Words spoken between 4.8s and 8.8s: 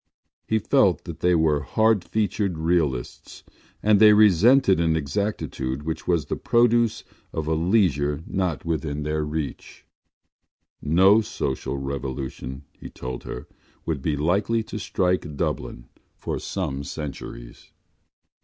exactitude which was the produce of a leisure not